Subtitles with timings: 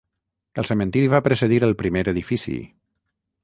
[0.61, 2.59] El cementiri va precedir el primer edifici.